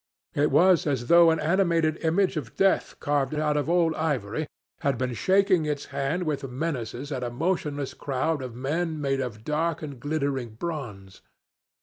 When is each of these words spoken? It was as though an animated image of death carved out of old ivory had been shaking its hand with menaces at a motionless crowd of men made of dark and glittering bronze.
It 0.33 0.49
was 0.49 0.87
as 0.87 1.05
though 1.13 1.29
an 1.29 1.39
animated 1.39 1.97
image 1.97 2.35
of 2.35 2.55
death 2.55 2.99
carved 2.99 3.35
out 3.35 3.55
of 3.55 3.69
old 3.69 3.93
ivory 3.93 4.47
had 4.79 4.97
been 4.97 5.13
shaking 5.13 5.67
its 5.67 5.85
hand 5.93 6.23
with 6.23 6.49
menaces 6.49 7.11
at 7.11 7.23
a 7.23 7.29
motionless 7.29 7.93
crowd 7.93 8.41
of 8.41 8.55
men 8.55 8.99
made 8.99 9.19
of 9.19 9.43
dark 9.43 9.83
and 9.83 9.99
glittering 9.99 10.55
bronze. 10.55 11.21